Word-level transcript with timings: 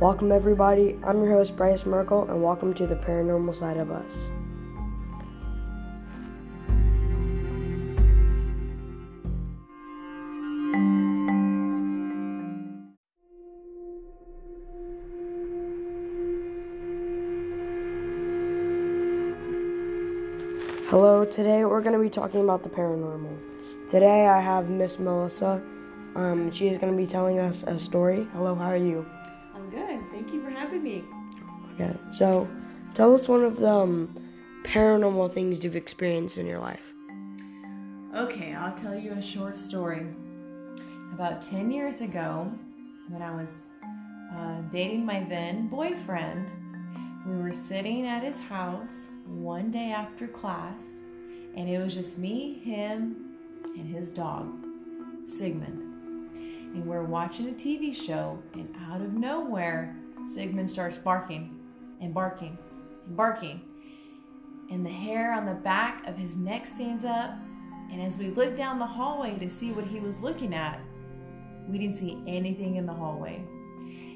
Welcome, 0.00 0.32
everybody. 0.32 0.98
I'm 1.04 1.22
your 1.22 1.34
host, 1.34 1.56
Bryce 1.56 1.86
Merkel, 1.86 2.28
and 2.28 2.42
welcome 2.42 2.74
to 2.74 2.84
the 2.84 2.96
paranormal 2.96 3.54
side 3.54 3.76
of 3.76 3.92
us. 3.92 4.28
Hello, 20.90 21.24
today 21.24 21.64
we're 21.64 21.80
going 21.80 21.92
to 21.92 22.00
be 22.00 22.10
talking 22.10 22.40
about 22.40 22.64
the 22.64 22.68
paranormal. 22.68 23.38
Today 23.88 24.26
I 24.26 24.40
have 24.40 24.70
Miss 24.70 24.98
Melissa. 24.98 25.62
Um, 26.16 26.50
she 26.50 26.66
is 26.66 26.78
going 26.78 26.92
to 26.92 26.96
be 27.00 27.06
telling 27.06 27.38
us 27.38 27.62
a 27.62 27.78
story. 27.78 28.26
Hello, 28.32 28.56
how 28.56 28.64
are 28.64 28.76
you? 28.76 29.06
I'm 29.54 29.70
good. 29.70 30.00
Thank 30.10 30.32
you 30.32 30.42
for 30.42 30.50
having 30.50 30.82
me. 30.82 31.04
Okay, 31.74 31.96
so 32.12 32.48
tell 32.94 33.14
us 33.14 33.28
one 33.28 33.42
of 33.42 33.58
the 33.58 33.70
um, 33.70 34.16
paranormal 34.64 35.32
things 35.32 35.62
you've 35.62 35.76
experienced 35.76 36.38
in 36.38 36.46
your 36.46 36.60
life. 36.60 36.92
Okay, 38.14 38.54
I'll 38.54 38.74
tell 38.74 38.96
you 38.96 39.12
a 39.12 39.22
short 39.22 39.56
story. 39.56 40.06
About 41.12 41.42
10 41.42 41.70
years 41.70 42.00
ago, 42.00 42.50
when 43.08 43.22
I 43.22 43.34
was 43.34 43.64
uh, 44.36 44.60
dating 44.72 45.04
my 45.04 45.24
then 45.24 45.68
boyfriend, 45.68 46.50
we 47.26 47.36
were 47.36 47.52
sitting 47.52 48.06
at 48.06 48.22
his 48.22 48.40
house 48.40 49.08
one 49.26 49.70
day 49.70 49.90
after 49.90 50.28
class, 50.28 51.02
and 51.56 51.68
it 51.68 51.78
was 51.78 51.94
just 51.94 52.18
me, 52.18 52.54
him, 52.54 53.36
and 53.76 53.88
his 53.88 54.10
dog, 54.10 54.52
Sigmund. 55.26 55.83
And 56.74 56.86
we're 56.86 57.04
watching 57.04 57.48
a 57.48 57.52
TV 57.52 57.94
show, 57.94 58.42
and 58.52 58.74
out 58.88 59.00
of 59.00 59.12
nowhere, 59.14 59.96
Sigmund 60.34 60.70
starts 60.70 60.98
barking 60.98 61.60
and 62.00 62.12
barking 62.12 62.58
and 63.06 63.16
barking. 63.16 63.62
And 64.70 64.84
the 64.84 64.90
hair 64.90 65.32
on 65.32 65.46
the 65.46 65.54
back 65.54 66.04
of 66.06 66.16
his 66.16 66.36
neck 66.36 66.66
stands 66.66 67.04
up. 67.04 67.30
And 67.92 68.02
as 68.02 68.18
we 68.18 68.28
looked 68.28 68.56
down 68.56 68.80
the 68.80 68.86
hallway 68.86 69.38
to 69.38 69.48
see 69.48 69.70
what 69.70 69.86
he 69.86 70.00
was 70.00 70.18
looking 70.18 70.52
at, 70.52 70.80
we 71.68 71.78
didn't 71.78 71.96
see 71.96 72.20
anything 72.26 72.74
in 72.76 72.86
the 72.86 72.92
hallway. 72.92 73.40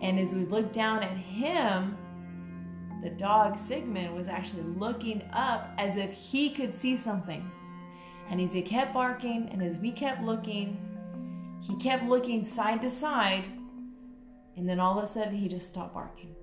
And 0.00 0.18
as 0.18 0.34
we 0.34 0.44
looked 0.44 0.72
down 0.72 1.04
at 1.04 1.16
him, 1.16 1.96
the 3.02 3.10
dog 3.10 3.58
Sigmund 3.58 4.16
was 4.16 4.28
actually 4.28 4.62
looking 4.62 5.22
up 5.32 5.70
as 5.78 5.96
if 5.96 6.10
he 6.10 6.50
could 6.50 6.74
see 6.74 6.96
something. 6.96 7.48
And 8.28 8.40
as 8.40 8.52
he 8.52 8.62
kept 8.62 8.92
barking 8.92 9.48
and 9.52 9.62
as 9.62 9.76
we 9.76 9.92
kept 9.92 10.22
looking, 10.22 10.89
he 11.60 11.76
kept 11.76 12.04
looking 12.04 12.44
side 12.44 12.82
to 12.82 12.90
side. 12.90 13.44
And 14.56 14.68
then 14.68 14.80
all 14.80 14.98
of 14.98 15.04
a 15.04 15.06
sudden, 15.06 15.34
he 15.34 15.48
just 15.48 15.68
stopped 15.68 15.94
barking. 15.94 16.34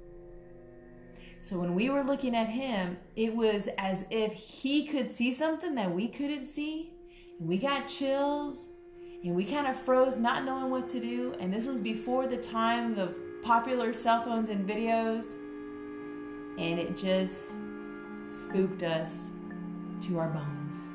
So 1.42 1.59
when 1.59 1.76
we 1.76 1.90
were 1.90 2.04
looking 2.04 2.36
at 2.36 2.50
him, 2.50 2.98
it 3.16 3.36
was 3.36 3.70
as 3.78 4.06
if 4.09 4.34
he 4.34 4.88
could 4.88 5.14
see 5.14 5.32
something 5.32 5.76
that 5.76 5.94
we 5.94 6.08
couldn't 6.08 6.46
see. 6.46 6.94
And 7.40 7.48
we 7.48 7.58
got 7.58 7.88
chills 7.88 8.68
and 9.24 9.36
we 9.36 9.46
kind 9.46 9.68
of 9.68 9.76
froze, 9.76 10.18
not 10.18 10.46
knowing 10.46 10.72
what 10.72 10.88
to 10.90 11.00
do. 11.00 11.36
And 11.40 11.54
this 11.54 11.68
was 11.68 11.80
before 11.80 12.28
the 12.28 12.38
time 12.38 12.98
of 12.98 13.16
popular 13.44 13.94
cell 13.94 14.24
phones 14.24 14.50
and 14.50 14.68
videos 14.68 15.36
and 16.58 16.80
it 16.80 16.98
just 16.98 17.54
spooked 18.30 18.84
us 18.84 19.31
to 20.02 20.20
our 20.20 20.30
bones. 20.30 20.88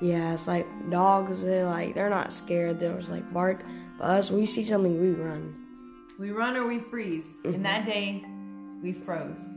Yeah, 0.00 0.34
it's 0.34 0.46
like 0.46 0.66
dogs. 0.90 1.42
They 1.42 1.64
like 1.64 1.94
they're 1.94 2.10
not 2.10 2.32
scared. 2.32 2.80
They're 2.80 2.96
just 2.96 3.10
like 3.10 3.32
bark. 3.32 3.64
But 3.98 4.04
us, 4.04 4.30
we 4.30 4.46
see 4.46 4.64
something, 4.64 5.00
we 5.00 5.10
run. 5.10 5.54
We 6.18 6.30
run 6.30 6.56
or 6.56 6.66
we 6.66 6.80
freeze. 6.80 7.24
Mm-hmm. 7.24 7.54
And 7.54 7.64
that 7.64 7.86
day, 7.86 8.24
we 8.82 8.92
froze. 8.92 9.48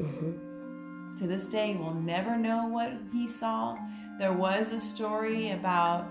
Mm-hmm. 0.00 1.16
To 1.16 1.26
this 1.26 1.46
day, 1.46 1.76
we'll 1.78 1.94
never 1.94 2.36
know 2.36 2.66
what 2.68 2.92
he 3.12 3.28
saw. 3.28 3.76
There 4.18 4.32
was 4.32 4.72
a 4.72 4.80
story 4.80 5.50
about 5.50 6.08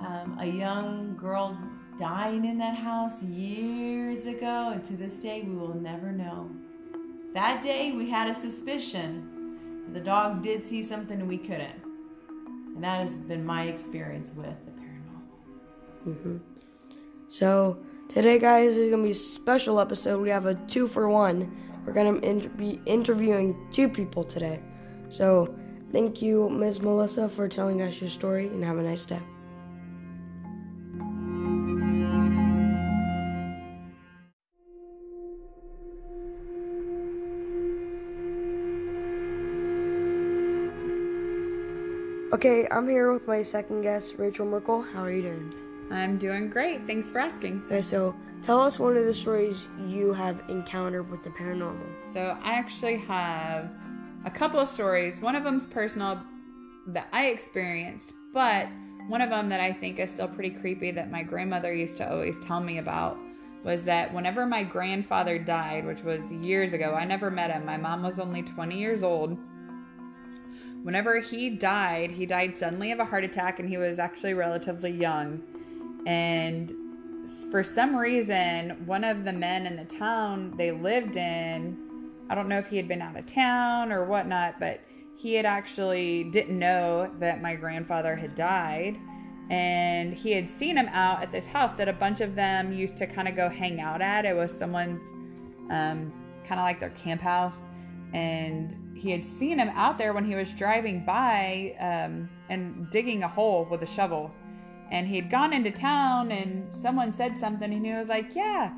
um, 0.00 0.38
a 0.40 0.46
young 0.46 1.16
girl 1.16 1.58
dying 1.98 2.44
in 2.44 2.58
that 2.58 2.76
house 2.76 3.22
years 3.22 4.26
ago, 4.26 4.70
and 4.72 4.84
to 4.84 4.94
this 4.94 5.18
day, 5.18 5.42
we 5.42 5.54
will 5.54 5.74
never 5.74 6.12
know. 6.12 6.50
That 7.34 7.62
day, 7.62 7.92
we 7.92 8.10
had 8.10 8.28
a 8.28 8.34
suspicion 8.34 9.34
the 9.92 10.00
dog 10.00 10.42
did 10.42 10.66
see 10.66 10.82
something 10.82 11.26
we 11.28 11.38
couldn't. 11.38 11.83
And 12.74 12.82
that 12.82 13.08
has 13.08 13.18
been 13.18 13.44
my 13.44 13.64
experience 13.64 14.32
with 14.34 14.54
the 14.64 14.72
paranormal. 14.72 15.22
Mm-hmm. 16.08 16.36
So, 17.28 17.78
today, 18.08 18.38
guys, 18.38 18.76
is 18.76 18.90
going 18.90 19.02
to 19.02 19.04
be 19.04 19.10
a 19.10 19.14
special 19.14 19.80
episode. 19.80 20.20
We 20.20 20.30
have 20.30 20.46
a 20.46 20.54
two 20.54 20.88
for 20.88 21.08
one. 21.08 21.56
We're 21.84 21.92
going 21.92 22.20
to 22.20 22.26
inter- 22.26 22.48
be 22.48 22.80
interviewing 22.86 23.68
two 23.70 23.88
people 23.88 24.24
today. 24.24 24.60
So, 25.08 25.54
thank 25.92 26.20
you, 26.22 26.48
Ms. 26.48 26.80
Melissa, 26.80 27.28
for 27.28 27.48
telling 27.48 27.82
us 27.82 28.00
your 28.00 28.10
story, 28.10 28.48
and 28.48 28.64
have 28.64 28.78
a 28.78 28.82
nice 28.82 29.04
day. 29.04 29.20
Okay, 42.34 42.66
I'm 42.68 42.88
here 42.88 43.12
with 43.12 43.28
my 43.28 43.42
second 43.42 43.82
guest, 43.82 44.16
Rachel 44.18 44.44
Merkel. 44.44 44.82
How 44.82 45.04
are 45.04 45.10
you 45.12 45.22
doing? 45.22 45.54
I'm 45.92 46.18
doing 46.18 46.50
great. 46.50 46.84
Thanks 46.84 47.08
for 47.08 47.20
asking. 47.20 47.62
Okay, 47.66 47.80
so 47.80 48.12
tell 48.42 48.60
us 48.60 48.80
one 48.80 48.96
of 48.96 49.04
the 49.04 49.14
stories 49.14 49.68
you 49.86 50.12
have 50.12 50.42
encountered 50.48 51.08
with 51.12 51.22
the 51.22 51.30
paranormal. 51.30 51.86
So 52.12 52.36
I 52.42 52.54
actually 52.54 52.96
have 52.96 53.70
a 54.24 54.32
couple 54.32 54.58
of 54.58 54.68
stories. 54.68 55.20
One 55.20 55.36
of 55.36 55.44
them's 55.44 55.64
personal 55.64 56.20
that 56.88 57.06
I 57.12 57.26
experienced, 57.26 58.14
but 58.32 58.66
one 59.06 59.20
of 59.20 59.30
them 59.30 59.48
that 59.50 59.60
I 59.60 59.72
think 59.72 60.00
is 60.00 60.10
still 60.10 60.26
pretty 60.26 60.50
creepy 60.50 60.90
that 60.90 61.12
my 61.12 61.22
grandmother 61.22 61.72
used 61.72 61.98
to 61.98 62.12
always 62.12 62.40
tell 62.40 62.58
me 62.58 62.78
about 62.78 63.16
was 63.62 63.84
that 63.84 64.12
whenever 64.12 64.44
my 64.44 64.64
grandfather 64.64 65.38
died, 65.38 65.86
which 65.86 66.02
was 66.02 66.20
years 66.32 66.72
ago, 66.72 66.94
I 66.94 67.04
never 67.04 67.30
met 67.30 67.52
him. 67.52 67.64
My 67.64 67.76
mom 67.76 68.02
was 68.02 68.18
only 68.18 68.42
20 68.42 68.76
years 68.76 69.04
old 69.04 69.38
whenever 70.84 71.18
he 71.18 71.48
died, 71.48 72.10
he 72.10 72.26
died 72.26 72.56
suddenly 72.56 72.92
of 72.92 73.00
a 73.00 73.06
heart 73.06 73.24
attack 73.24 73.58
and 73.58 73.66
he 73.66 73.78
was 73.78 73.98
actually 73.98 74.34
relatively 74.34 74.90
young. 74.90 75.42
And 76.06 76.72
for 77.50 77.64
some 77.64 77.96
reason, 77.96 78.84
one 78.84 79.02
of 79.02 79.24
the 79.24 79.32
men 79.32 79.66
in 79.66 79.76
the 79.76 79.86
town 79.86 80.52
they 80.58 80.70
lived 80.70 81.16
in, 81.16 82.12
I 82.28 82.34
don't 82.34 82.48
know 82.48 82.58
if 82.58 82.68
he 82.68 82.76
had 82.76 82.86
been 82.86 83.00
out 83.00 83.16
of 83.16 83.24
town 83.24 83.92
or 83.92 84.04
whatnot, 84.04 84.60
but 84.60 84.82
he 85.16 85.32
had 85.32 85.46
actually 85.46 86.24
didn't 86.24 86.58
know 86.58 87.10
that 87.18 87.40
my 87.40 87.54
grandfather 87.54 88.14
had 88.14 88.34
died. 88.34 88.98
And 89.48 90.12
he 90.12 90.32
had 90.32 90.50
seen 90.50 90.76
him 90.76 90.88
out 90.88 91.22
at 91.22 91.32
this 91.32 91.46
house 91.46 91.72
that 91.74 91.88
a 91.88 91.94
bunch 91.94 92.20
of 92.20 92.34
them 92.34 92.74
used 92.74 92.98
to 92.98 93.06
kind 93.06 93.26
of 93.26 93.36
go 93.36 93.48
hang 93.48 93.80
out 93.80 94.02
at. 94.02 94.26
It 94.26 94.36
was 94.36 94.52
someone's 94.52 95.04
um, 95.70 96.12
kind 96.46 96.60
of 96.60 96.64
like 96.64 96.78
their 96.78 96.90
camp 96.90 97.22
house. 97.22 97.58
And 98.14 98.94
he 98.94 99.10
had 99.10 99.24
seen 99.24 99.58
him 99.58 99.68
out 99.70 99.98
there 99.98 100.14
when 100.14 100.24
he 100.24 100.34
was 100.34 100.50
driving 100.52 101.04
by 101.04 101.74
um, 101.78 102.30
and 102.48 102.88
digging 102.90 103.22
a 103.22 103.28
hole 103.28 103.66
with 103.70 103.82
a 103.82 103.86
shovel. 103.86 104.32
And 104.90 105.06
he 105.06 105.16
had 105.16 105.30
gone 105.30 105.52
into 105.52 105.70
town 105.70 106.30
and 106.30 106.74
someone 106.74 107.12
said 107.12 107.36
something 107.36 107.70
and 107.70 107.84
he 107.84 107.92
was 107.92 108.08
like, 108.08 108.34
Yeah, 108.34 108.72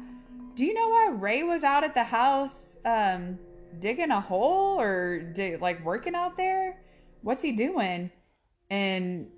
do 0.56 0.64
you 0.64 0.72
know 0.72 0.88
why 0.88 1.10
Ray 1.10 1.42
was 1.42 1.62
out 1.62 1.84
at 1.84 1.94
the 1.94 2.02
house 2.02 2.56
um, 2.84 3.38
digging 3.78 4.10
a 4.10 4.20
hole 4.20 4.80
or 4.80 5.33
like 5.60 5.84
working 5.84 6.15
out 6.15 6.36
there? 6.36 6.83
What's 7.22 7.42
he 7.42 7.53
doing? 7.53 8.10
And 8.71 9.28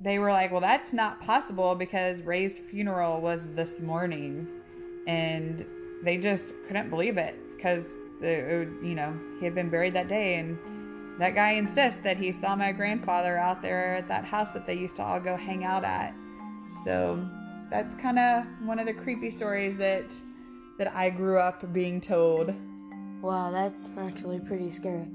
they 0.00 0.18
were 0.18 0.30
like, 0.30 0.52
Well, 0.52 0.60
that's 0.60 0.92
not 0.92 1.20
possible 1.20 1.74
because 1.74 2.20
Ray's 2.20 2.58
funeral 2.58 3.20
was 3.20 3.48
this 3.54 3.80
morning. 3.80 4.46
And 5.08 5.66
they 6.02 6.16
just 6.16 6.54
couldn't 6.68 6.90
believe 6.90 7.18
it 7.18 7.36
because 7.56 7.84
the, 8.20 8.62
uh, 8.62 8.84
you 8.84 8.94
know, 8.94 9.18
he 9.38 9.44
had 9.44 9.54
been 9.54 9.68
buried 9.68 9.94
that 9.94 10.08
day, 10.08 10.36
and 10.36 10.58
that 11.18 11.34
guy 11.34 11.52
insists 11.52 12.00
that 12.02 12.16
he 12.16 12.32
saw 12.32 12.56
my 12.56 12.72
grandfather 12.72 13.36
out 13.38 13.62
there 13.62 13.96
at 13.96 14.08
that 14.08 14.24
house 14.24 14.50
that 14.50 14.66
they 14.66 14.74
used 14.74 14.96
to 14.96 15.02
all 15.02 15.20
go 15.20 15.36
hang 15.36 15.64
out 15.64 15.84
at. 15.84 16.14
So 16.84 17.26
that's 17.70 17.94
kind 17.94 18.18
of 18.18 18.44
one 18.62 18.78
of 18.78 18.86
the 18.86 18.94
creepy 18.94 19.30
stories 19.30 19.76
that 19.78 20.14
that 20.78 20.94
I 20.94 21.08
grew 21.08 21.38
up 21.38 21.72
being 21.72 22.00
told. 22.00 22.54
Wow, 23.22 23.50
that's 23.50 23.90
actually 23.96 24.40
pretty 24.40 24.70
scary. 24.70 25.08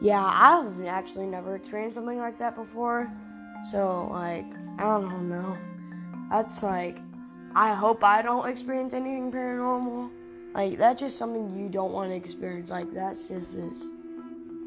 Yeah, 0.00 0.24
I've 0.24 0.84
actually 0.86 1.26
never 1.26 1.54
experienced 1.54 1.94
something 1.94 2.18
like 2.18 2.36
that 2.38 2.56
before. 2.56 3.10
So, 3.70 4.08
like, 4.10 4.44
I 4.78 4.82
don't 4.82 5.28
know. 5.28 5.56
That's 6.30 6.62
like, 6.62 6.98
I 7.54 7.74
hope 7.74 8.04
I 8.04 8.22
don't 8.22 8.48
experience 8.48 8.92
anything 8.92 9.32
paranormal. 9.32 10.10
Like 10.56 10.78
that's 10.78 11.00
just 11.00 11.18
something 11.18 11.54
you 11.54 11.68
don't 11.68 11.92
want 11.92 12.08
to 12.08 12.16
experience. 12.16 12.70
Like 12.70 12.90
that's 12.94 13.28
just 13.28 13.52
is 13.52 13.90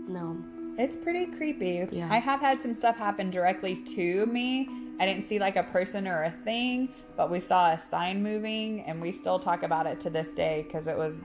no. 0.07 0.38
It's 0.77 0.95
pretty 0.95 1.25
creepy. 1.25 1.88
Yeah. 1.91 2.07
I 2.12 2.19
have 2.19 2.39
had 2.39 2.62
some 2.62 2.75
stuff 2.75 2.95
happen 2.95 3.31
directly 3.31 3.83
to 3.95 4.27
me, 4.27 4.69
I 5.00 5.07
didn't 5.07 5.25
see 5.25 5.39
like 5.39 5.56
a 5.56 5.63
person 5.63 6.07
or 6.07 6.24
a 6.24 6.31
thing, 6.44 6.89
but 7.18 7.31
we 7.31 7.39
saw 7.39 7.71
a 7.71 7.80
sign 7.80 8.21
moving 8.21 8.81
and 8.81 9.01
we 9.01 9.12
still 9.12 9.39
talk 9.39 9.63
about 9.63 9.88
it 9.88 10.00
to 10.01 10.12
this 10.12 10.27
day 10.30 10.68
cuz 10.71 10.86
it 10.86 10.95
was 10.95 11.18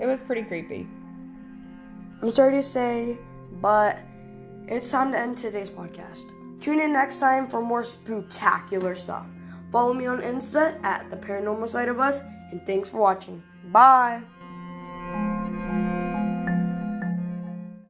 it 0.00 0.06
was 0.06 0.20
pretty 0.20 0.42
creepy. 0.42 0.88
I'm 2.20 2.32
sorry 2.32 2.54
to 2.54 2.62
say, 2.62 3.18
but 3.60 4.00
it's 4.66 4.90
time 4.90 5.12
to 5.12 5.18
end 5.18 5.38
today's 5.38 5.70
podcast. 5.70 6.24
Tune 6.60 6.80
in 6.80 6.92
next 6.92 7.20
time 7.20 7.46
for 7.46 7.62
more 7.62 7.84
spectacular 7.84 8.96
stuff. 8.96 9.28
Follow 9.70 9.94
me 9.94 10.06
on 10.06 10.20
Insta 10.22 10.82
at 10.82 11.08
the 11.08 11.16
paranormal 11.16 11.68
side 11.68 11.88
of 11.88 12.00
us, 12.00 12.20
and 12.50 12.66
thanks 12.66 12.90
for 12.90 12.98
watching. 12.98 13.42
Bye. 13.72 14.31